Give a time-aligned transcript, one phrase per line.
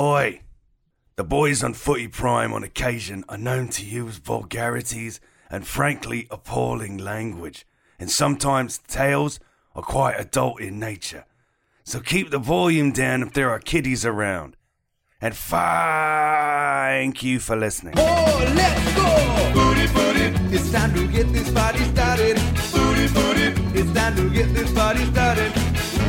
[0.00, 0.42] Oi!
[1.16, 5.18] The boys on Footy Prime on occasion are known to use vulgarities
[5.50, 7.66] and frankly appalling language,
[7.98, 9.40] and sometimes tales
[9.74, 11.24] are quite adult in nature.
[11.82, 14.56] So keep the volume down if there are kiddies around.
[15.20, 17.94] And thank you for listening.
[17.96, 19.52] Oh, let's go!
[19.52, 22.36] Booty, booty, it's time to get this party started.
[22.70, 25.52] Booty, booty, it's time to get this party started.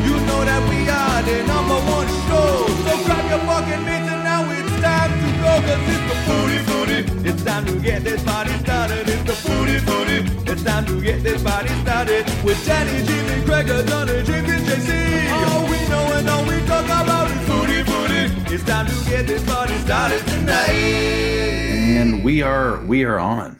[0.05, 2.68] You know that we are the number one show.
[3.09, 5.53] So grab your fucking mitts and now it's time to go.
[5.65, 9.09] Cause it's the booty, booty, it's time to get this party started.
[9.09, 12.25] It's the booty, booty, it's time to get this party started.
[12.43, 15.31] With Danny, Jimmy, Gregor, Donna, James, and JC.
[15.31, 18.53] All we know and all we talk about is booty, booty.
[18.53, 20.69] It's time to get this party started tonight.
[20.69, 23.59] And we are we are on.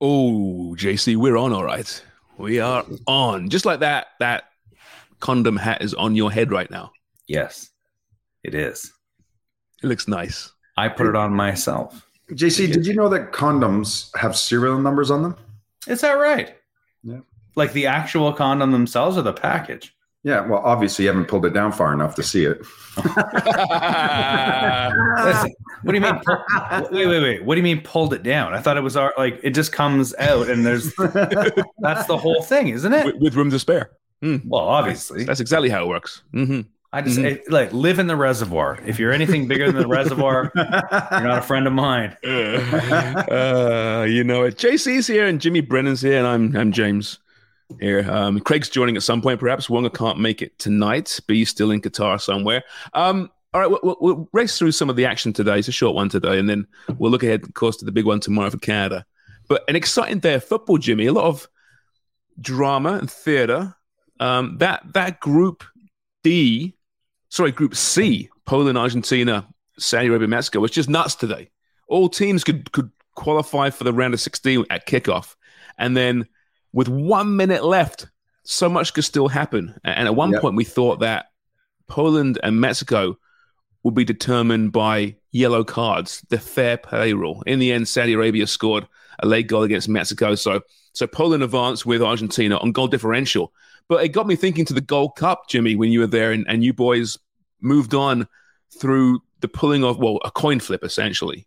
[0.00, 2.02] Oh, JC, we're on all right.
[2.38, 3.50] We are on.
[3.50, 4.44] Just like that that
[5.20, 6.92] condom hat is on your head right now.
[7.26, 7.70] Yes,
[8.44, 8.92] it is.
[9.82, 10.52] It looks nice.
[10.76, 12.06] I put it on myself.
[12.30, 15.36] JC, did you know that condoms have serial numbers on them?
[15.86, 16.56] Is that right?
[17.02, 17.20] Yeah.
[17.54, 19.94] Like the actual condom themselves or the package?
[20.24, 22.58] Yeah, well, obviously you haven't pulled it down far enough to see it.
[22.96, 23.14] Listen,
[25.82, 26.18] what do you mean?
[26.24, 26.44] pull-
[26.90, 27.44] wait, wait, wait.
[27.44, 28.54] What do you mean pulled it down?
[28.54, 30.94] I thought it was our, like it just comes out and there's
[31.78, 33.04] that's the whole thing, isn't it?
[33.04, 33.90] with, with room to spare.
[34.22, 35.24] Well, obviously.
[35.24, 36.22] That's exactly how it works.
[36.32, 36.62] hmm
[36.94, 38.78] I just it- like live in the reservoir.
[38.86, 42.16] If you're anything bigger than the reservoir, you're not a friend of mine.
[42.24, 44.56] uh, you know it.
[44.56, 47.18] JC's here and Jimmy Brennan's here, and I'm I'm James
[47.80, 48.08] here.
[48.08, 49.68] Um, Craig's joining at some point, perhaps.
[49.68, 52.62] Wonga can't make it tonight, but he's still in Qatar somewhere.
[52.92, 55.58] Um, all right, we'll, we'll, we'll race through some of the action today.
[55.58, 56.64] It's a short one today, and then
[56.98, 59.04] we'll look ahead, of course, to the big one tomorrow for Canada.
[59.48, 61.06] But an exciting day of football, Jimmy.
[61.06, 61.48] A lot of
[62.40, 63.74] drama and theatre.
[64.20, 65.64] Um, that that group
[66.22, 66.76] D,
[67.34, 69.44] sorry, Group C, Poland, Argentina,
[69.76, 71.50] Saudi Arabia, Mexico, was just nuts today.
[71.88, 75.34] All teams could could qualify for the round of 16 at kickoff,
[75.76, 76.26] and then
[76.72, 78.06] with one minute left,
[78.44, 79.74] so much could still happen.
[79.84, 80.40] And at one Yep.
[80.40, 81.26] point, we thought that
[81.88, 83.18] Poland and Mexico
[83.82, 87.42] would be determined by yellow cards, the fair play rule.
[87.46, 88.86] In the end, Saudi Arabia scored
[89.18, 90.60] a late goal against Mexico, so
[90.92, 93.52] so Poland advanced with Argentina on goal differential.
[93.88, 96.46] But it got me thinking to the Gold Cup, Jimmy, when you were there, and,
[96.48, 97.18] and you boys
[97.64, 98.28] moved on
[98.80, 101.46] through the pulling of well, a coin flip essentially,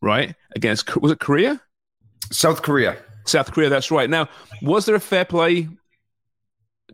[0.00, 0.34] right?
[0.56, 1.60] Against was it Korea?
[2.30, 2.96] South Korea.
[3.26, 4.08] South Korea, that's right.
[4.08, 4.28] Now,
[4.62, 5.68] was there a fair play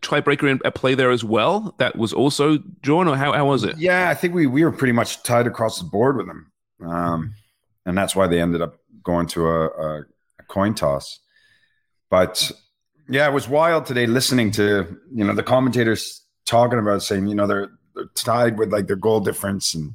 [0.00, 3.64] tiebreaker in, at play there as well that was also drawn, or how, how was
[3.64, 3.76] it?
[3.78, 6.52] Yeah, I think we we were pretty much tied across the board with them,
[6.84, 7.34] um,
[7.84, 10.00] and that's why they ended up going to a, a,
[10.38, 11.18] a coin toss.
[12.10, 12.50] But
[13.08, 17.34] yeah, it was wild today listening to you know the commentators talking about saying you
[17.34, 19.92] know they're they're tied with like their goal difference, and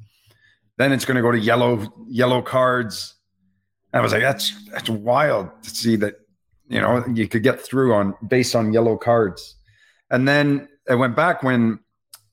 [0.78, 3.16] then it's going to go to yellow yellow cards.
[3.94, 6.16] And I was like, that's that's wild to see that
[6.68, 9.56] you know you could get through on based on yellow cards.
[10.10, 11.80] And then it went back when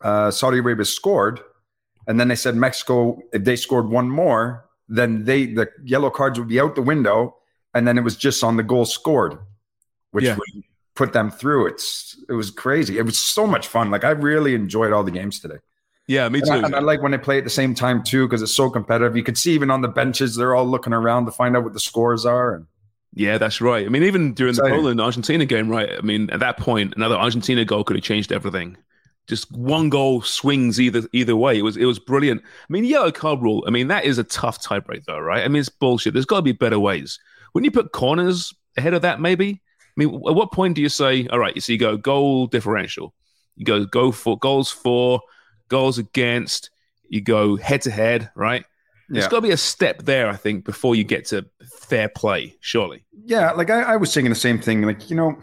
[0.03, 1.41] uh, Saudi Arabia scored,
[2.07, 6.39] and then they said Mexico if they scored one more, then they the yellow cards
[6.39, 7.37] would be out the window,
[7.75, 9.39] and then it was just on the goal scored,
[10.11, 10.37] which Yeah.
[10.37, 11.67] would put them through.
[11.69, 12.99] It's it was crazy.
[12.99, 13.91] It was so much fun.
[13.91, 15.59] Like I really enjoyed all the games today.
[16.07, 16.53] Yeah, me And too.
[16.55, 18.69] I, and I like when they play at the same time too because it's so
[18.71, 19.17] competitive.
[19.17, 21.73] You could see even on the benches they're all looking around to find out what
[21.73, 22.55] the scores are.
[22.55, 22.67] And
[23.15, 23.87] Yeah, that's right.
[23.87, 25.91] I mean, even during the Poland Argentina game, right?
[25.97, 28.77] I mean, at that point, another Argentina goal could have changed everything.
[29.29, 31.57] Just one goal swings either either way.
[31.57, 32.43] It was it was brilliant.
[32.43, 33.65] I mean, yellow card rule.
[33.67, 35.45] I mean, that is a tough tiebreak, though, right?
[35.45, 36.13] I mean, it's bullshit.
[36.13, 37.21] There's got to be better ways.
[37.55, 39.21] Wouldn't you put corners ahead of that?
[39.21, 39.63] Maybe.
[39.97, 41.61] I mean, at what point do you say, all right?
[41.63, 43.15] So you go goal differential,
[43.57, 45.21] You go go for goals for,
[45.69, 46.71] goals against.
[47.09, 48.65] You go head to head, right?
[49.09, 49.31] There's Yeah.
[49.31, 51.45] got to be a step there, I think, before you get to
[51.81, 52.57] fair play.
[52.61, 53.05] Surely.
[53.27, 54.81] Yeah, like I, I was thinking the same thing.
[54.83, 55.37] Like, you know,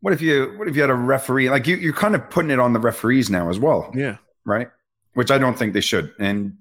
[0.00, 1.50] what if you what if you had a referee?
[1.50, 4.16] Like you you're kind of putting it on the referees now as well, Yeah.
[4.46, 4.68] right?
[5.14, 6.12] Which I don't think they should.
[6.18, 6.56] And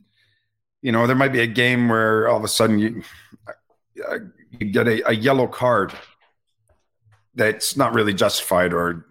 [0.81, 3.03] you know, there might be a game where all of a sudden you
[3.47, 4.17] uh,
[4.59, 5.93] you get a, a yellow card
[7.35, 9.05] that's not really justified, or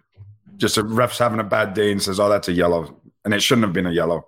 [0.57, 3.41] just a ref's having a bad day and says, "Oh, that's a yellow," and it
[3.41, 4.27] shouldn't have been a yellow.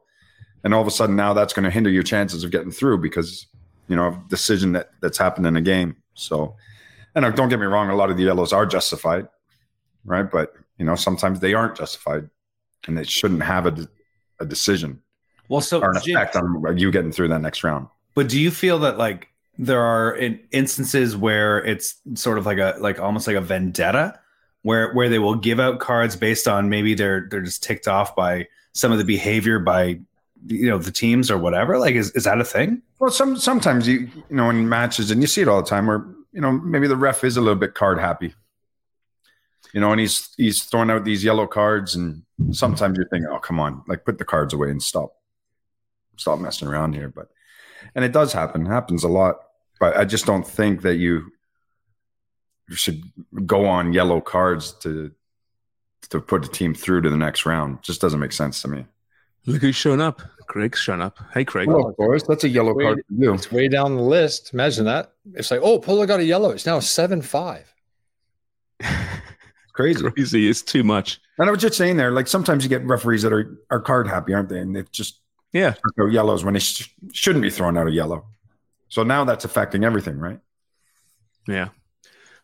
[0.64, 3.00] And all of a sudden now that's going to hinder your chances of getting through
[3.00, 3.48] because
[3.88, 5.98] you know of decision that that's happened in a game.
[6.14, 6.56] So,
[7.16, 9.28] and uh, don't get me wrong, a lot of the yellows are justified,
[10.06, 10.30] right?
[10.30, 12.30] But you know sometimes they aren't justified,
[12.88, 13.88] and they shouldn't have a,
[14.40, 15.02] a decision
[15.50, 17.88] Well, so or an Jim- effect on you getting through that next round.
[18.16, 22.58] But do you feel that like there are in instances where it's sort of like
[22.58, 24.20] a like almost like a vendetta
[24.64, 28.16] where where they will give out cards based on maybe they're they're just ticked off
[28.16, 30.00] by some of the behavior by
[30.48, 31.78] you know the teams or whatever.
[31.78, 32.82] Like is, is that a thing?
[33.00, 35.88] Well, some sometimes you you know in matches, and you see it all the time,
[35.88, 38.34] where you know maybe the ref is a little bit card happy,
[39.74, 43.40] you know, and he's he's throwing out these yellow cards, and sometimes you're thinking, oh
[43.40, 45.16] come on, like put the cards away and stop,
[46.18, 47.10] stop messing around here.
[47.10, 47.30] But
[47.96, 49.38] and it does happen, happens a lot,
[49.80, 51.32] but I just don't think that you
[52.70, 53.04] you should
[53.46, 55.12] go on yellow cards to
[56.10, 57.82] to put a team through to the next round.
[57.82, 58.86] Just doesn't make sense to me.
[59.46, 60.22] Look who's shown up.
[60.48, 61.20] Craig's shown up.
[61.34, 61.68] Hey, Craig.
[61.68, 62.86] Well, of course, that's a yellow Wait.
[62.86, 63.34] card for you.
[63.34, 64.54] It's way down the list.
[64.54, 65.14] Imagine that.
[65.34, 66.52] It's like, oh, Polo got a yellow.
[66.52, 67.74] It's now seven five.
[69.74, 70.10] Crazy.
[70.12, 70.50] Crazy.
[70.50, 71.20] It's too much.
[71.40, 74.08] And I was just saying there, like sometimes you get referees that are, are card
[74.08, 74.60] happy, aren't they?
[74.60, 75.20] And they just
[75.54, 75.76] Yeah.
[75.96, 78.26] throw yellows when they sh- shouldn't be throwing out a yellow.
[78.90, 80.40] So now that's affecting everything, right?
[81.48, 81.70] Yeah.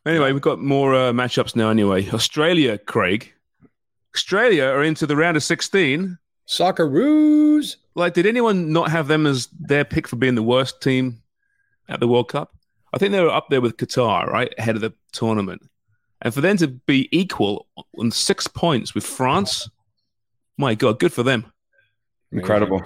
[0.06, 1.70] Anyway, we've got more uh, matchups now.
[1.70, 3.34] Anyway, Australia, Craig.
[4.16, 6.18] Australia are into the round of 16.
[6.48, 7.76] Socceroos.
[7.96, 11.22] Like, did anyone not have them as their pick for being the worst team
[11.88, 12.56] at the World Cup?
[12.94, 15.62] I think they were up there with Qatar, right, ahead of the tournament.
[16.22, 17.68] And for them to be equal
[17.98, 19.70] on six points with France,
[20.58, 21.52] my God, good for them.
[22.32, 22.84] Incredible.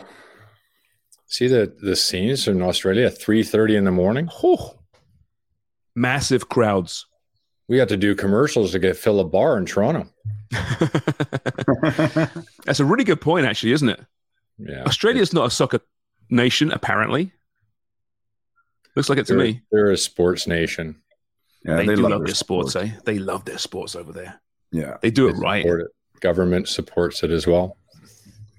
[1.28, 4.30] See the the scenes in Australia at three thirty in the morning.
[4.44, 4.76] Oh,
[5.96, 7.06] massive crowds.
[7.68, 10.08] We got to do commercials to get fill a bar in Toronto.
[12.66, 14.00] That's a really good point, actually, isn't it?
[14.58, 15.80] Yeah, Australia's not a soccer
[16.30, 17.32] nation, apparently.
[18.96, 19.62] Looks like it to they're, me.
[19.72, 21.02] they're a sports nation.
[21.66, 22.92] Yeah, they, do love, their their sports, eh?
[23.06, 24.42] They love their sports over there.
[24.72, 24.98] Yeah.
[25.02, 25.66] They do it right.
[25.66, 25.88] it.
[26.20, 27.78] Government supports it as well.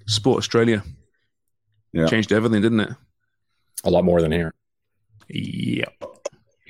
[0.07, 0.83] Sport Australia
[1.93, 2.07] Yeah.
[2.07, 2.89] changed everything, didn't it?
[3.83, 4.53] A lot more than here.
[5.29, 5.93] Yep.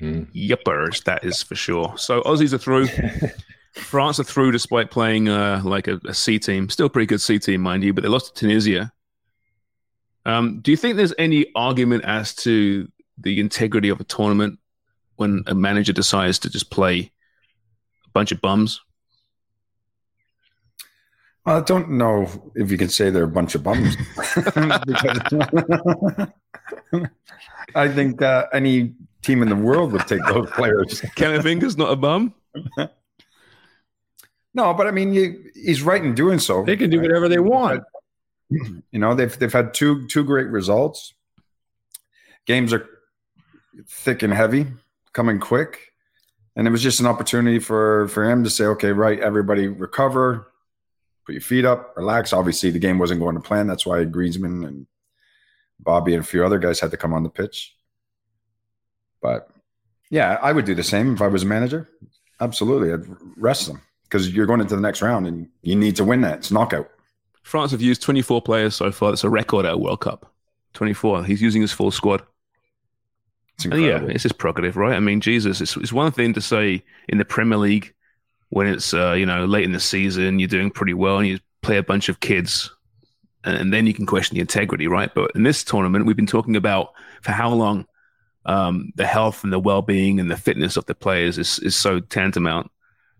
[0.00, 0.26] Mm.
[0.34, 1.94] Yuppers, that is for sure.
[1.96, 2.88] So Aussies are through.
[3.74, 6.68] France are through despite playing uh, like a, a C team.
[6.70, 8.92] Still a pretty good C team, mind you, but they lost to Tunisia.
[10.24, 14.58] Um, do you think there's any argument as to the integrity of a tournament
[15.16, 17.12] when a manager decides to just play
[18.06, 18.80] a bunch of bums?
[21.46, 23.96] I don't know if you can say they're a bunch of bums.
[27.74, 31.00] I think uh, any team in the world would take those players.
[31.14, 32.34] Kenneth Finger's not a bum.
[34.54, 36.64] No, but I mean, you, he's right in doing so.
[36.64, 37.84] They can do whatever they want.
[38.48, 41.12] You know, they've they've had two two great results.
[42.46, 42.88] Games are
[43.88, 44.66] thick and heavy,
[45.12, 45.92] coming quick,
[46.54, 50.46] and it was just an opportunity for for him to say, "Okay, right, everybody recover,
[51.26, 53.66] put your feet up, relax." Obviously, the game wasn't going to plan.
[53.66, 54.86] That's why Griezmann and
[55.80, 57.74] Bobby and a few other guys had to come on the pitch.
[59.20, 59.50] But
[60.10, 61.88] yeah, I would do the same if I was a manager.
[62.40, 63.06] Absolutely, I'd
[63.36, 66.38] rest them because you're going into the next round and you need to win that.
[66.38, 66.90] It's knockout.
[67.42, 69.10] France have used 24 players so far.
[69.10, 70.32] That's a record at a World Cup.
[70.74, 71.24] 24.
[71.24, 72.22] He's using his full squad.
[73.54, 74.94] It's yeah, it's his prerogative, right?
[74.94, 77.94] I mean, Jesus, it's, it's one thing to say in the Premier League
[78.50, 81.38] when it's uh, you know late in the season, you're doing pretty well, and you
[81.62, 82.70] play a bunch of kids,
[83.44, 85.12] and, and then you can question the integrity, right?
[85.14, 87.86] But in this tournament, we've been talking about for how long
[88.44, 92.00] um, the health and the well-being and the fitness of the players is is so
[92.00, 92.70] tantamount.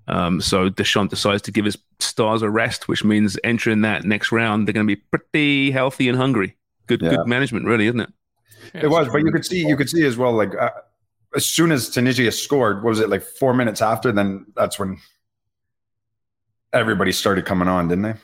[0.09, 4.31] Um, so Deschamps decides to give his stars a rest, which means entering that next
[4.31, 6.57] round, they're going to be pretty healthy and hungry.
[6.87, 7.17] Good, Yeah.
[7.17, 8.11] good management, really, isn't it?
[8.73, 10.33] It was, but you could see, you could see as well.
[10.33, 10.71] Like uh,
[11.35, 14.13] as soon as Tunisia scored, what was it like four minutes after?
[14.13, 14.99] Then that's when
[16.81, 18.15] everybody started coming on, didn't they?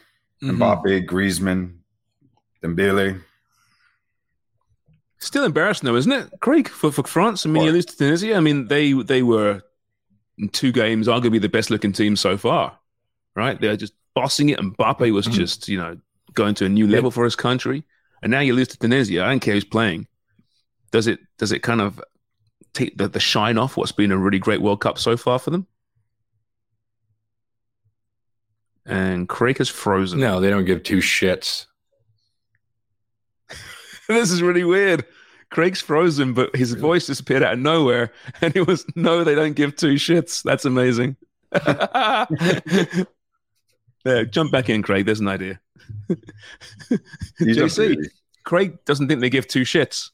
[0.46, 0.56] Mhm.
[0.58, 1.76] Mbappe, Griezmann,
[2.62, 3.20] Dembele.
[5.18, 7.46] Still embarrassing though, isn't it, Craig, for, for France?
[7.46, 7.74] I mean, you What?
[7.74, 8.34] lose to Tunisia.
[8.34, 9.62] I mean, they they were
[10.38, 12.76] in two games arguably the best looking team so far,
[13.36, 13.60] right?
[13.60, 15.32] They're just bossing it, and Mbappe was Mhm.
[15.32, 15.96] just you know
[16.34, 17.84] going to a new level for his country.
[18.22, 19.24] And now you lose to Tunisia.
[19.24, 20.06] I don't care who's playing.
[20.90, 22.00] Does it does it kind of
[22.72, 25.50] take the, the shine off what's been a really great World Cup so far for
[25.50, 25.66] them?
[28.84, 30.20] And Craig is frozen.
[30.20, 31.66] No, they don't give two shits.
[34.08, 35.04] this is really weird.
[35.50, 38.10] Craig's frozen, but his voice disappeared out of nowhere,
[38.40, 40.42] and it was no, they don't give two shits.
[40.42, 41.16] That's amazing.
[44.04, 45.06] there, jump back in, Craig.
[45.06, 45.60] There's an idea.
[47.40, 47.96] JC.
[48.44, 50.10] Craig doesn't think they give two shits.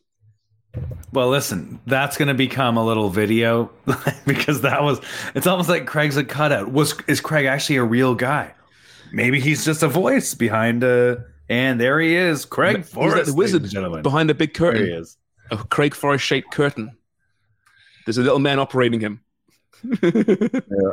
[1.13, 3.71] Well, listen, that's going to become a little video
[4.27, 5.01] because that was.
[5.35, 6.73] It's almost like Craig's a cutout.
[6.73, 8.53] Was is Craig actually a real guy?
[9.13, 11.25] Maybe he's just a voice behind a.
[11.51, 14.03] And there he is, Craig He's Forrest, like the wizard and gentlemen.
[14.03, 15.17] behind a big There he curtain, is.
[15.51, 16.95] a Craig Forrest shaped curtain.
[18.05, 19.21] There's a little man operating him.
[20.03, 20.93] Yeah.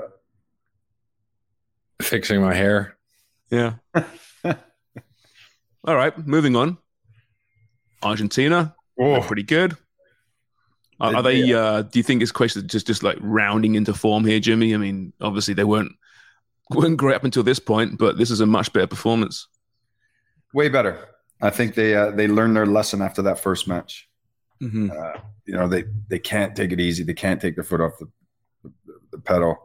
[2.01, 2.97] Fixing my hair.
[3.49, 3.75] Yeah.
[4.45, 6.77] All right, moving on.
[8.03, 9.75] Argentina, they're pretty good.
[10.99, 11.53] Are, are they?
[11.53, 14.73] Uh, do you think it's question just just like rounding into form here, Jimmy?
[14.73, 15.91] I mean, obviously they weren't
[16.69, 19.47] weren't great up until this point, but this is a much better performance.
[20.53, 20.97] Way better.
[21.41, 24.07] I think they uh, they learned their lesson after that first match.
[24.61, 24.89] Mm-hmm.
[24.91, 27.03] Uh, you know, they they can't take it easy.
[27.03, 28.09] They can't take their foot off the,
[28.63, 28.71] the,
[29.11, 29.57] the pedal.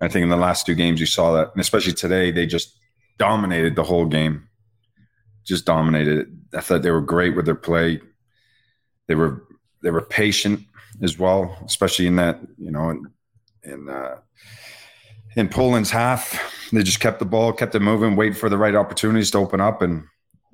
[0.00, 2.78] I think in the last two games you saw that, and especially today, they just
[3.18, 4.48] dominated the whole game.
[5.44, 6.28] Just dominated it.
[6.54, 8.00] I thought they were great with their play.
[9.08, 9.44] They were
[9.82, 10.60] they were patient
[11.02, 13.06] as well, especially in that you know in
[13.64, 14.18] in, uh,
[15.36, 16.40] in Poland's half.
[16.72, 19.60] They just kept the ball, kept it moving, wait for the right opportunities to open
[19.60, 20.04] up, and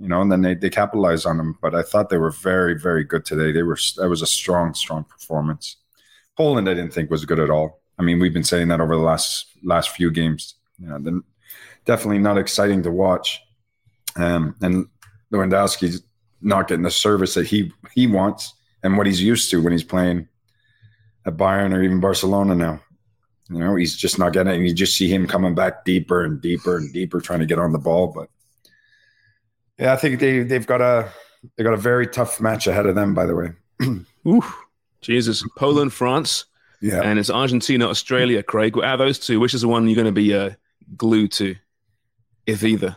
[0.01, 1.59] you know, and then they, they capitalized on them.
[1.61, 3.53] But I thought they were very, very good today.
[3.53, 5.77] They were that was a strong, strong performance.
[6.37, 7.81] Poland, I didn't think was good at all.
[7.99, 10.55] I mean, we've been saying that over the last last few games.
[10.79, 11.23] You know, then
[11.85, 13.41] definitely not exciting to watch.
[14.17, 14.87] Um, and
[15.33, 16.03] Lewandowski's
[16.41, 19.85] not getting the service that he he wants and what he's used to when he's
[19.85, 20.29] playing
[21.27, 22.81] at Bayern or even Barcelona now.
[23.51, 24.57] You know, he's just not getting it.
[24.57, 27.59] And you just see him coming back deeper and deeper and deeper, trying to get
[27.59, 28.09] on the ball.
[28.09, 28.29] But
[29.79, 31.11] yeah, I think they they've got a
[31.57, 33.15] they got a very tough match ahead of them.
[33.15, 33.53] By the way,
[34.27, 34.45] Ooh,
[35.01, 35.45] Jesus!
[35.57, 36.45] Poland, France,
[36.81, 38.43] yeah, and it's Argentina, Australia.
[38.43, 40.51] Craig, out of those two, which is the one you're going to be uh,
[40.97, 41.57] glued to,
[42.47, 42.97] if either?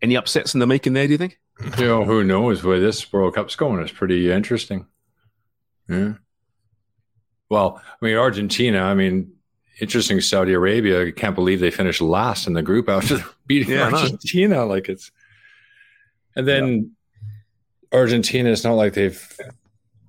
[0.00, 1.06] Any upsets in the making there?
[1.06, 1.38] Do you think?
[1.78, 3.82] You know, who knows where this World Cup's going?
[3.82, 4.86] It's pretty interesting.
[5.88, 6.14] Yeah.
[7.50, 9.32] Well, I mean, Argentina, I mean,
[9.80, 11.06] interesting Saudi Arabia.
[11.06, 13.90] I can't believe they finished last in the group after beating Yeah.
[13.90, 14.64] Argentina.
[14.64, 15.10] Like it's,
[16.36, 16.92] and then
[17.92, 19.36] Argentina, it's not like they've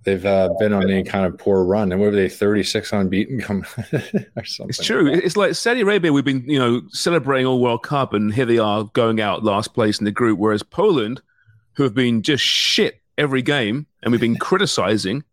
[0.03, 1.91] they've uh, been on any kind of poor run.
[1.91, 3.63] And what were they, 36 unbeaten come
[4.35, 4.69] or something?
[4.69, 5.07] It's true.
[5.07, 6.11] It's like Saudi Arabia.
[6.11, 9.73] We've been, you know, celebrating all World Cup, and here they are going out last
[9.73, 10.39] place in the group.
[10.39, 11.21] Whereas Poland,
[11.73, 15.23] who have been just shit every game, and we've been criticizing,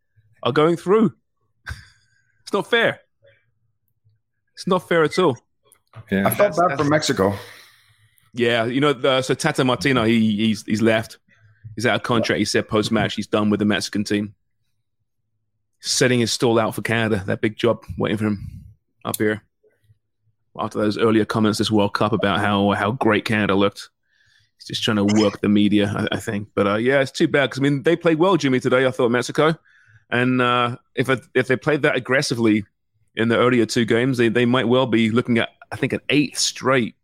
[0.42, 1.12] are going through.
[2.42, 3.00] It's not fair.
[4.58, 5.38] It's not fair at all.
[6.10, 6.26] Yeah.
[6.26, 7.32] I felt bad for Mexico.
[8.34, 11.18] Yeah, you know, the, so Tata Martino, he he's he's left.
[11.76, 12.40] He's out of contract.
[12.40, 14.34] He said post match he's done with the Mexican team.
[15.78, 17.22] Setting his stall out for Canada.
[17.24, 18.64] That big job waiting for him
[19.04, 19.44] up here.
[20.58, 23.90] After those earlier comments this World Cup about how how great Canada looked,
[24.56, 26.48] he's just trying to work the media, I, I think.
[26.56, 28.86] But uh, yeah, it's too bad because I mean they played well, Jimmy, today.
[28.86, 29.56] I thought Mexico,
[30.10, 32.64] and uh, if it, if they played that aggressively
[33.18, 36.00] in the earlier two games, they they might well be looking at I think an
[36.08, 36.94] eighth straight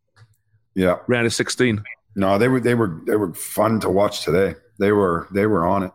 [0.74, 1.82] Yeah, round of sixteen.
[2.16, 4.54] no, they were they were they were fun to watch today.
[4.78, 5.92] They were they were on it.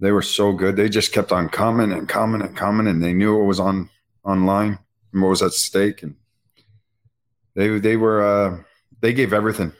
[0.00, 0.76] They were so good.
[0.76, 3.88] They just kept on coming and coming and coming, and they knew what was on
[4.24, 4.78] online
[5.12, 6.16] and what was at stake, and
[7.54, 8.62] they they were uh,
[9.00, 9.72] they gave everything.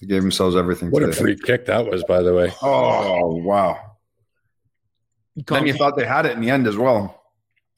[0.00, 0.90] They gave themselves everything.
[0.90, 2.52] What a free kick that was, by the way.
[2.62, 3.78] Oh wow!
[5.46, 7.22] Then you thought they had it in the end as well.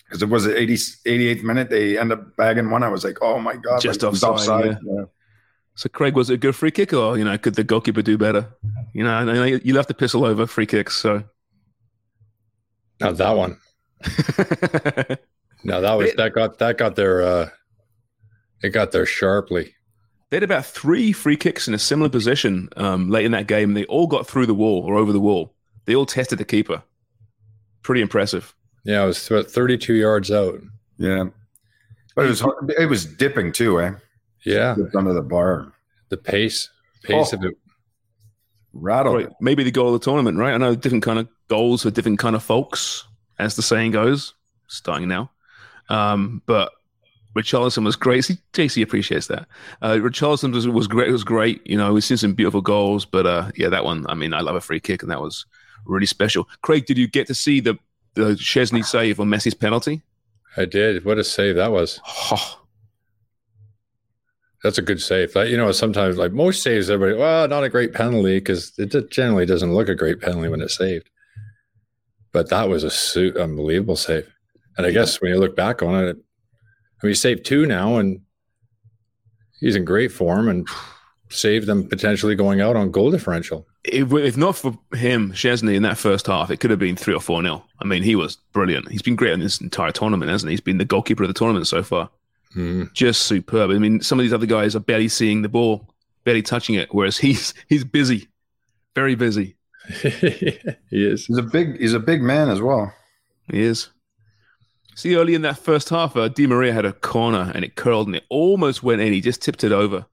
[0.08, 2.82] Because it was the 80, 88th minute, they end up bagging one.
[2.82, 5.04] I was like, "Oh my god!" Just like, it was offside, Yeah.
[5.74, 8.16] So Craig, was it a good free kick, or you know, could the goalkeeper do
[8.18, 8.48] better?
[8.94, 11.24] You know, you love to piss over free kicks, so
[13.00, 13.58] Not that one.
[15.64, 17.20] No, that was It- that got that got there.
[17.22, 17.50] Uh,
[18.62, 19.74] it got there sharply.
[20.30, 23.74] they had about three free kicks in a similar position um, late in that game.
[23.74, 25.54] They all got through the wall or over the wall.
[25.84, 26.82] They all tested the keeper.
[27.82, 28.54] Pretty impressive.
[28.84, 30.60] Yeah, it was th- 32 yards out.
[30.98, 31.24] Yeah.
[32.16, 33.92] But it was hard- it was dipping too, eh?
[34.44, 35.72] Yeah, under the bar,
[36.08, 36.70] the pace
[37.04, 37.36] pace Oh.
[37.36, 37.54] of it.
[38.72, 39.16] rattled.
[39.16, 40.52] Right, maybe the goal of the tournament, right?
[40.54, 43.04] I know different kind of goals for different kind of folks,
[43.38, 44.34] as the saying goes.
[44.68, 45.30] Starting now,
[45.88, 46.70] um, but
[47.36, 48.24] Richarlison was great.
[48.24, 49.46] See, JC appreciates that.
[49.80, 51.10] Uh, Richarlison was, was great.
[51.10, 51.66] Was great.
[51.66, 54.04] You know, we've seen some beautiful goals, but uh, yeah, that one.
[54.08, 55.46] I mean, I love a free kick, and that was
[55.86, 56.46] really special.
[56.62, 57.78] Craig, did you get to see the
[58.18, 60.02] the Szczesny save on Messi's penalty?
[60.56, 61.04] I did.
[61.04, 62.00] What a save that was.
[62.06, 62.60] Oh,
[64.62, 65.34] That's a good save.
[65.34, 69.10] Like, you know, sometimes like most saves, everybody, well, not a great penalty because it
[69.10, 71.08] generally doesn't look a great penalty when it's saved.
[72.32, 74.28] But that was a suit unbelievable save.
[74.76, 76.16] And I guess when you look back on it,
[77.00, 78.20] I mean, he saved two now and
[79.60, 80.66] he's in great form and
[81.30, 83.66] saved them potentially going out on goal differential.
[83.84, 87.14] if, if not for him, Szczesny, in that first half, it could have been three
[87.14, 87.64] or four nil.
[87.80, 88.90] I mean, he was brilliant.
[88.90, 90.52] He's been great in this entire tournament, hasn't he?
[90.54, 92.10] He's been the goalkeeper of the tournament so far.
[92.54, 92.92] Mm.
[92.92, 93.70] Just superb.
[93.70, 95.88] I mean, some of these other guys are barely seeing the ball,
[96.24, 98.28] barely touching it, whereas he's he's busy,
[98.94, 99.56] very busy.
[100.02, 100.58] he
[100.90, 101.26] is.
[101.26, 102.92] He's a big he's a big man as well.
[103.50, 103.88] He is.
[104.94, 108.08] See, early in that first half, uh, Di Maria had a corner and it curled
[108.08, 109.12] and it almost went in.
[109.12, 110.06] He just tipped it over.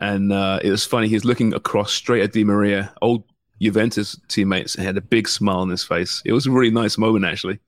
[0.00, 1.08] And uh, it was funny.
[1.08, 3.24] He's looking across straight at Di Maria, old
[3.60, 6.22] Juventus teammates, and had a big smile on his face.
[6.24, 7.58] It was a really nice moment, actually.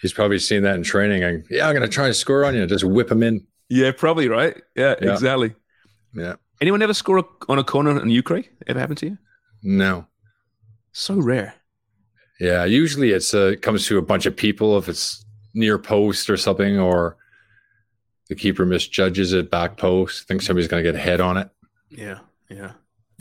[0.00, 1.22] He's probably seen that in training.
[1.24, 2.66] And, yeah, I'm going to try and score on you.
[2.66, 3.46] Just whip him in.
[3.68, 4.60] Yeah, probably, right?
[4.76, 5.12] Yeah, Yeah.
[5.12, 5.54] exactly.
[6.14, 6.34] Yeah.
[6.60, 8.44] Anyone ever score a, on a corner in Ukraine?
[8.66, 9.18] Ever happened to you?
[9.62, 10.06] No.
[10.92, 11.54] So rare.
[12.38, 12.64] Yeah.
[12.64, 16.36] Usually it's uh, it comes to a bunch of people if it's near post or
[16.36, 17.16] something, or
[18.30, 21.50] the keeper misjudges it back post, thinks somebody's going to get a head on it.
[21.90, 22.72] Yeah, yeah.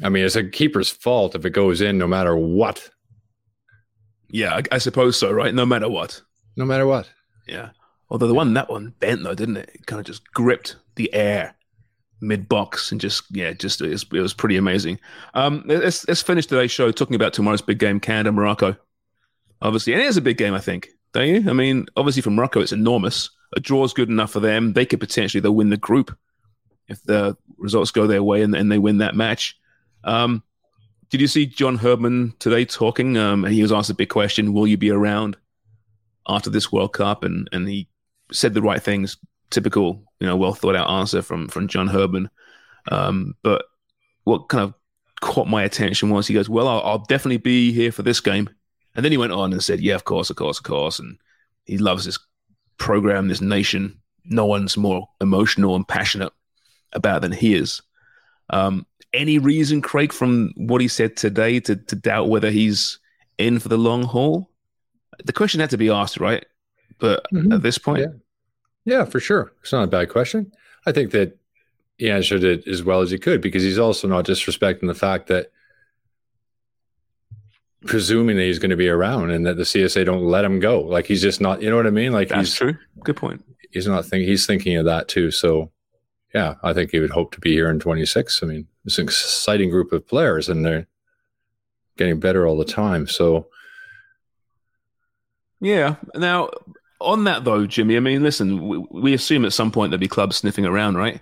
[0.04, 2.92] I mean, it's a keeper's fault if it goes in, no matter what.
[4.30, 5.54] Yeah, I, I suppose so, right?
[5.54, 6.22] No matter what.
[6.56, 7.10] No matter what.
[7.48, 7.72] Yeah.
[8.12, 9.72] Although the one that one bent though, didn't it?
[9.74, 11.56] It kind of just gripped the air
[12.22, 15.00] mid box and just yeah, just it was, it was pretty amazing.
[15.34, 18.76] Um, let's let's finish today's show talking about tomorrow's big game, Canada Morocco.
[19.62, 20.90] Obviously, and it is a big game, I think.
[21.14, 21.50] Don't you?
[21.50, 23.30] I mean, obviously for Morocco, it's enormous.
[23.56, 24.74] A draw is good enough for them.
[24.74, 26.16] They could potentially they'll win the group
[26.88, 29.58] if the results go their way and, and they win that match.
[30.04, 30.44] Um,
[31.10, 33.18] did you see John Herdman today talking?
[33.18, 35.38] Um, he was asked a big question: Will you be around
[36.28, 37.24] after this World Cup?
[37.24, 37.88] And and he
[38.32, 39.18] said the right things.
[39.50, 42.30] Typical, you know, well thought out answer from from John Herdman.
[42.92, 43.66] Um, but
[44.26, 44.76] what kind of
[45.22, 48.50] caught my attention was he goes, "Well, I'll, I'll definitely be here for this game,"
[49.00, 51.18] and then he went on and said, "Yeah, of course, of course, of course," and
[51.64, 52.20] he loves this
[52.78, 53.98] program, this nation.
[54.26, 56.34] No one's more emotional and passionate
[56.92, 57.82] about than he is.
[58.50, 63.00] Um, any reason, Craig, from what he said today, to to doubt whether he's
[63.38, 64.52] in for the long haul?
[65.24, 66.46] The question had to be asked, right?
[67.00, 67.54] But Mhm.
[67.54, 68.14] at this point, Yeah.
[68.86, 69.54] Yeah, for sure.
[69.62, 70.52] It's not a bad question.
[70.86, 71.38] I think that
[71.98, 75.28] he answered it as well as he could because he's also not disrespecting the fact
[75.28, 75.52] that
[77.86, 80.82] presuming that he's going to be around and that the CSA don't let him go.
[80.82, 82.12] Like he's just not, you know what I mean?
[82.12, 82.78] Like that's he's true.
[83.04, 83.44] Good point.
[83.72, 85.32] he's not thinking he's thinking of that too.
[85.32, 85.72] So
[86.34, 88.44] yeah, I think he would hope to be here in 26.
[88.44, 90.88] I mean, it's an exciting group of players and they're
[91.98, 93.08] getting better all the time.
[93.08, 93.48] So
[95.60, 95.96] Yeah.
[96.16, 96.50] Now,
[97.02, 100.08] on that though, Jimmy, I mean, listen, we, we assume at some point there'll be
[100.08, 101.22] clubs sniffing around, right?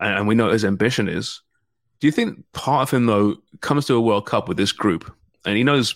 [0.00, 1.40] And, and we know what his ambition is.
[2.00, 5.12] Do you think part of him though comes to a World Cup with this group,
[5.48, 5.94] and he knows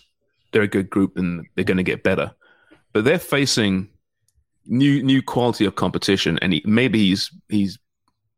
[0.52, 2.32] they're a good group and they're going to get better,
[2.92, 3.88] but they're facing
[4.66, 7.78] new new quality of competition, and he, maybe he's he's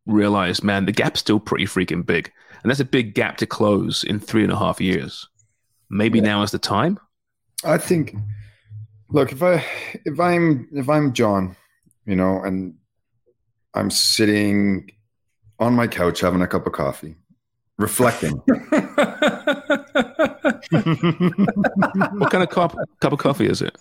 [0.07, 2.31] realized, man, the gap's still pretty freaking big,
[2.63, 5.29] and that's a big gap to close in three and a half years.
[5.91, 6.99] Maybe now is the time.
[7.65, 8.15] I think
[9.11, 9.65] look if I
[10.05, 11.57] if I'm if I'm John,
[12.07, 12.75] you know, and
[13.75, 14.91] I'm sitting
[15.59, 17.17] on my couch having a cup of coffee,
[17.79, 18.43] reflecting.
[20.71, 23.77] What kind of cup cup of coffee is it?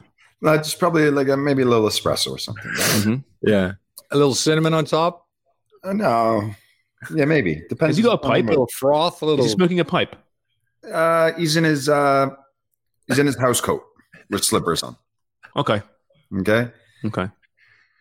[0.45, 2.65] Uh, just probably like a, maybe a little espresso or something.
[2.69, 2.77] right?
[2.77, 3.15] Mm-hmm.
[3.41, 3.73] yeah,
[4.11, 5.25] a little cinnamon on top,
[5.83, 6.51] Uh, no,
[7.15, 7.91] yeah, maybe depends.
[7.91, 8.45] Has he got a pipe?
[8.45, 9.45] a little froth, a little.
[9.45, 9.57] Is little.
[9.57, 10.15] he smoking a pipe?
[10.91, 12.29] Uh, he's in his uh,
[13.07, 13.83] he's in his house coat
[14.29, 14.97] with slippers on.
[15.55, 15.81] Okay.
[16.39, 16.71] Okay,
[17.05, 17.29] Okay.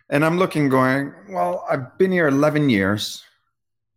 [0.08, 3.22] and I'm looking, going, well, I've been here 11 years.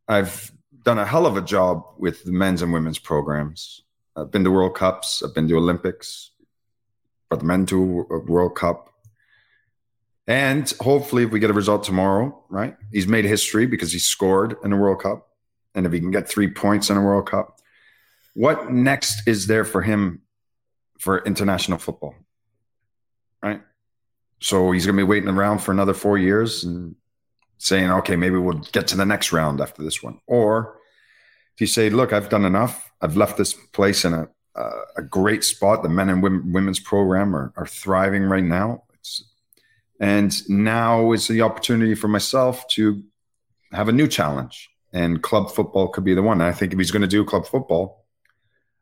[0.10, 0.52] I've
[0.84, 3.84] done a hell of a job with the men's and women's programs.
[4.16, 5.22] I've been to World Cups.
[5.24, 6.32] I've been to Olympics.
[7.30, 8.92] But the men to a uh, World Cup.
[10.28, 12.76] And hopefully, if we get a result tomorrow, right?
[12.92, 15.28] He's made history because he scored in a World Cup.
[15.76, 17.60] And if he can get three points in a World Cup,
[18.34, 20.22] what next is there for him
[21.00, 22.16] for international football?
[23.44, 23.62] Right?
[24.40, 26.96] So he's going to be waiting around for another four years and
[27.58, 30.20] saying, okay, maybe we'll get to the next round after this one.
[30.28, 30.78] Or
[31.56, 34.28] if you say, look, I've done enough, I've left this place in a,
[34.98, 35.84] a great spot.
[35.84, 38.84] The men and women, women's program are, are thriving right now.
[38.94, 39.24] It's
[40.00, 43.04] And now is the opportunity for myself to
[43.72, 44.70] have a new challenge.
[44.92, 46.42] And club football could be the one.
[46.42, 48.06] And I think if he's going to do club football,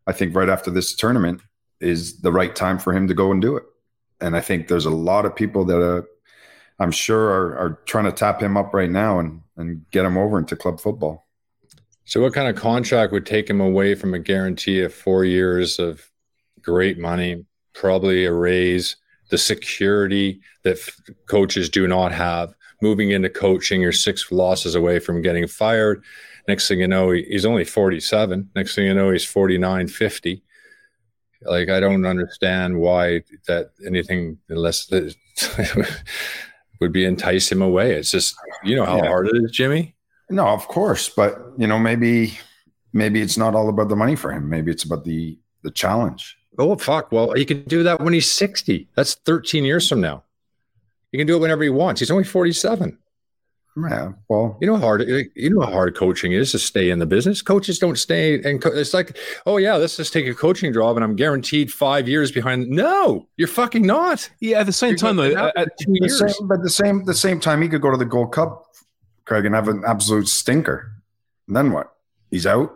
[0.05, 1.41] I think right after this tournament
[1.79, 3.63] is the right time for him to go and do it.
[4.21, 6.05] And I think there's a lot of people that are,
[6.79, 10.17] I'm sure are, are trying to tap him up right now and, and get him
[10.17, 11.22] over into club football.
[12.05, 15.79] So, what kind of contract would take him away from a guarantee of four years
[15.79, 16.09] of
[16.61, 18.97] great money, probably a raise,
[19.29, 22.53] the security that f- coaches do not have?
[22.81, 26.03] Moving into coaching, you're six losses away from getting fired.
[26.47, 28.49] Next thing you know, he- he's only 47.
[28.55, 30.43] Next thing you know, he's 49, 50.
[31.43, 35.15] Like, I don't understand why that anything, unless that
[36.81, 37.93] would be entice him away.
[37.93, 39.07] It's just, you know how Yeah.
[39.07, 39.92] hard it is, Jimmy.
[40.33, 42.37] No, of course, but you know, maybe
[42.91, 44.49] maybe it's not all about the money for him.
[44.49, 46.37] Maybe it's about the the challenge.
[46.59, 47.11] Oh fuck!
[47.11, 48.87] Well, he can do that when he's sixty.
[48.95, 50.23] That's thirteen years from now.
[51.11, 51.99] He can do it whenever he wants.
[51.99, 52.97] He's only forty-seven.
[53.75, 55.01] Yeah, well, You know how hard
[55.35, 57.41] you know how hard coaching is to stay in the business.
[57.41, 59.17] Coaches don't stay, and co- it's like,
[59.47, 62.69] oh yeah, let's just take a coaching job, and I'm guaranteed five years behind.
[62.69, 64.29] No, you're fucking not.
[64.39, 66.19] Yeah, at the same You're time though, at, at- two the years.
[66.19, 68.63] same, but the same the same time he could go to the Gold Cup,
[69.25, 70.91] Craig, and have an absolute stinker.
[71.47, 71.95] And then what?
[72.31, 72.75] He's out.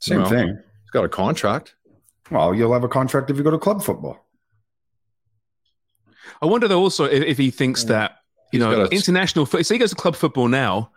[0.00, 0.30] Same Well.
[0.30, 0.48] thing.
[0.48, 1.74] He's got a contract.
[2.30, 4.24] Well, you'll have a contract if you go to club football.
[6.40, 7.88] I wonder though also if, if he thinks mm.
[7.88, 8.18] that
[8.52, 9.46] you He's know a- international.
[9.46, 10.92] fo- Say he goes to club football now,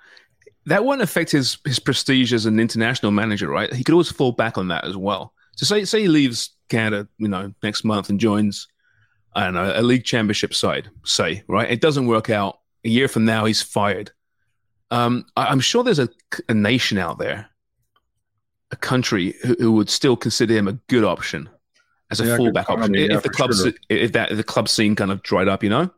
[0.65, 3.73] that won't affect his his prestige as an international manager, right?
[3.73, 5.33] He could always fall back on that as well.
[5.55, 8.67] So say say he leaves Canada, you know, next month and joins,
[9.33, 10.89] I don't know, a league championship side.
[11.05, 12.59] Say right, it doesn't work out.
[12.83, 14.11] A year from now, he's fired.
[14.89, 16.09] Um, I, I'm sure there's a,
[16.49, 17.47] a nation out there,
[18.71, 21.49] a country who, who would still consider him a good option
[22.11, 23.71] as a Yeah, fallback option economy, if yeah, the club sure.
[23.89, 25.89] if that if the club scene kind of dried up, you know.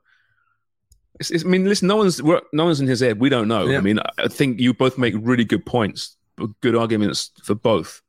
[1.19, 3.19] It's, it's, I mean, listen, no one's we're, no one's in his head.
[3.19, 3.65] We don't know.
[3.65, 3.77] Yeah.
[3.77, 6.15] I mean, I think you both make really good points,
[6.61, 8.01] good arguments for both.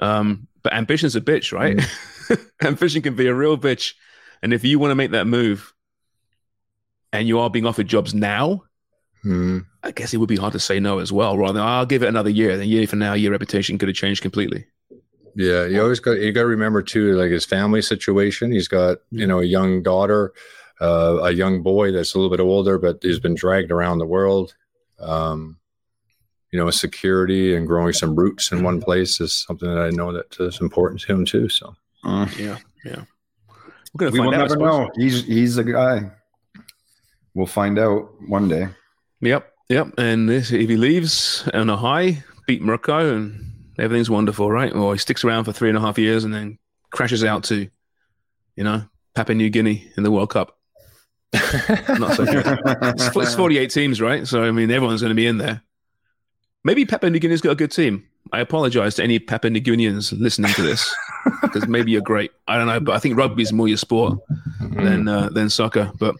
[0.00, 1.76] Um, but ambition's a bitch, right?
[1.76, 2.46] Mm.
[2.64, 3.94] Ambition can be a real bitch,
[4.42, 5.72] and if you want to make that move,
[7.12, 8.62] and you are being offered jobs now,
[9.22, 9.58] Hmm.
[9.82, 11.36] I guess it would be hard to say no as well.
[11.36, 12.56] Rather, than, I'll give it another year.
[12.56, 14.66] Then, year from now, your reputation could have changed completely.
[15.34, 18.52] Yeah, you always got you got to remember too, like his family situation.
[18.52, 20.32] He's got you know a young daughter,
[20.80, 24.06] uh, a young boy that's a little bit older, but he's been dragged around the
[24.06, 24.54] world.
[25.00, 25.58] Um,
[26.50, 30.12] you know, security and growing some roots in one place is something that I know
[30.12, 31.48] that is important to him too.
[31.48, 33.02] So Yeah, yeah.
[33.92, 34.48] We're gonna We find will out.
[34.48, 34.90] Never know.
[34.96, 36.10] He's he's a guy.
[37.38, 38.66] We'll find out one day.
[39.20, 39.94] Yep, yep.
[39.96, 44.74] And this, if he leaves on a high, beat Morocco, and everything's wonderful, right?
[44.74, 46.58] Or he sticks around for three and a half years and then
[46.90, 47.68] crashes out to,
[48.56, 48.82] you know,
[49.14, 50.58] Papua New Guinea in the World Cup.
[51.32, 52.44] Not so good.
[52.44, 54.26] It's, it's 48 teams, right?
[54.26, 55.62] So, I mean, everyone's going to be in there.
[56.64, 58.04] Maybe Papua New Guinea's got a good team.
[58.32, 60.92] I apologize to any Papua New Guineans listening to this
[61.42, 62.32] because maybe you're great.
[62.46, 64.18] I don't know, but I think rugby's more your sport
[64.60, 65.90] than uh, than soccer.
[65.98, 66.14] But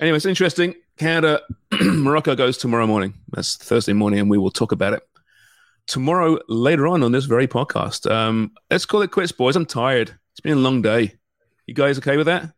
[0.00, 0.74] anyway, it's interesting.
[0.98, 1.40] Canada,
[1.80, 3.14] Morocco goes tomorrow morning.
[3.32, 5.02] That's Thursday morning, and we will talk about it
[5.86, 8.10] tomorrow later on on this very podcast.
[8.10, 9.56] Um, let's call it quits, boys.
[9.56, 10.14] I'm tired.
[10.32, 11.14] It's been a long day.
[11.66, 12.52] You guys okay with that?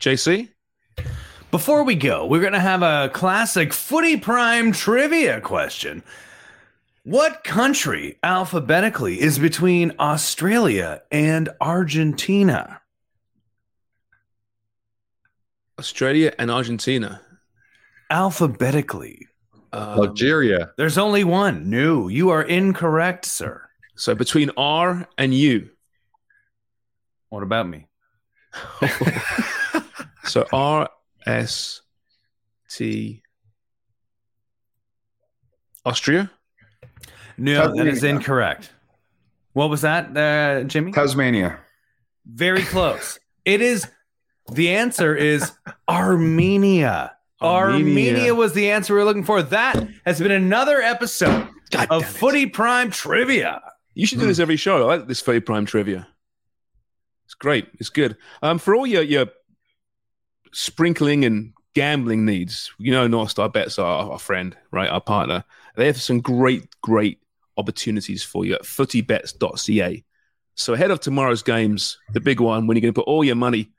[0.00, 0.48] JC?
[1.50, 6.02] Before we go, we're going to have a classic Footy Prime trivia question.
[7.04, 12.80] What country alphabetically is between Australia and Argentina?
[15.78, 17.20] Australia and Argentina.
[18.10, 19.26] Alphabetically.
[19.72, 21.68] Um, Algeria, There's only one.
[21.68, 23.68] No, you are incorrect, sir.
[23.96, 25.68] so between R and U.
[27.28, 27.86] What about me?
[30.26, 30.88] So R
[31.26, 31.82] S
[32.70, 33.22] T
[35.84, 36.30] Austria.
[37.36, 38.70] No, that is incorrect.
[39.52, 40.92] What was that, uh, Jimmy?
[40.92, 41.58] Tasmania.
[42.26, 43.18] Very close.
[43.44, 43.88] it is.
[44.52, 45.52] The answer is
[45.88, 47.16] Armenia.
[47.40, 48.12] Armenia.
[48.12, 48.34] Armenia.
[48.34, 49.42] was the answer we are looking for.
[49.42, 52.04] That has been another episode God of.
[52.06, 53.62] Footy Prime Trivia.
[53.94, 54.82] You should do this every show.
[54.82, 56.06] I like this Footy Prime trivia.
[57.24, 57.68] It's great.
[57.78, 58.16] It's good.
[58.42, 59.26] Um, for all your your
[60.52, 64.90] sprinkling and gambling needs, you know, North Star Bets are our friend, right?
[64.90, 65.44] Our partner.
[65.76, 67.18] They have some great, great
[67.56, 70.04] opportunities for you at footybets.ca.
[70.56, 73.34] So ahead of tomorrow's games, the big one, when you're going to put all your
[73.34, 73.70] money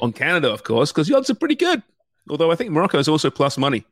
[0.00, 1.82] on Canada, of course, because the odds are pretty good.
[2.28, 3.84] Although I think Morocco is also plus money,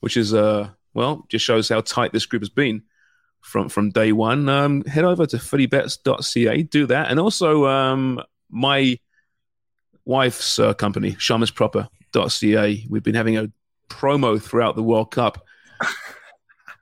[0.00, 2.82] which is uh well, just shows how tight this group has been
[3.42, 4.48] from from day one.
[4.48, 8.98] Um, head over to footybets.ca, do that, and also um, my
[10.04, 12.86] wife's uh, company, FreeShopper.ca.
[12.88, 13.50] We've been having a
[13.88, 15.45] promo throughout the World Cup.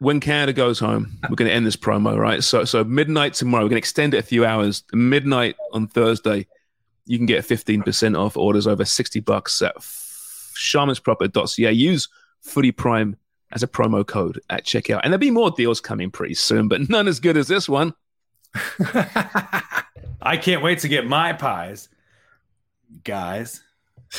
[0.05, 2.45] When Canada goes home, we're going to end this promo, right?
[2.45, 4.85] So, so midnight tomorrow, we're going to extend it a few hours.
[4.93, 6.47] Midnight on Thursday,
[7.07, 11.73] you can get 15% off orders over 60 bucks at sharmansproper.ca.
[11.73, 12.11] Use
[12.43, 13.17] Footy Prime
[13.53, 15.01] as a promo code at checkout.
[15.03, 17.95] And there'll be more deals coming pretty soon, but none as good as this one.
[20.21, 21.89] I can't wait to get my pies,
[23.05, 23.63] guys.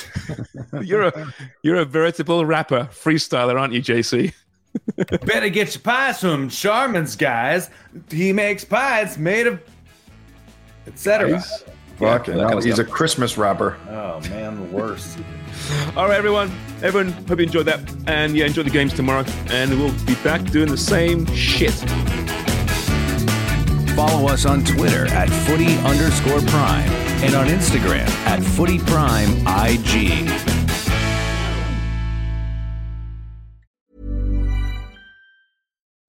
[0.82, 4.34] you're a you're a veritable rapper, freestyler, aren't you, JC?
[5.25, 7.69] Better get your pies from Sharman's guys.
[8.09, 9.61] He makes pies made of
[10.88, 11.41] etc.
[11.97, 13.77] Fucking hell, he's a Christmas rapper.
[13.89, 15.17] Oh man, the worst.
[15.95, 16.51] All right, everyone.
[16.83, 17.79] Everyone, hope you enjoyed that.
[18.07, 19.23] And yeah, enjoy the games tomorrow.
[19.47, 21.73] And we'll be back doing the same shit.
[23.95, 26.89] Follow us on Twitter at footy underscore prime
[27.23, 30.54] and on Instagram at footy prime IG.